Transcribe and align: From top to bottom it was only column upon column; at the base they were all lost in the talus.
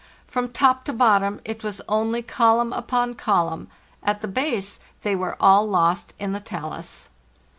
From 0.25 0.49
top 0.49 0.83
to 0.85 0.93
bottom 0.93 1.39
it 1.45 1.63
was 1.63 1.79
only 1.87 2.23
column 2.23 2.73
upon 2.73 3.13
column; 3.13 3.67
at 4.01 4.21
the 4.21 4.27
base 4.27 4.79
they 5.03 5.15
were 5.15 5.37
all 5.39 5.67
lost 5.67 6.15
in 6.17 6.31
the 6.31 6.39
talus. 6.39 7.09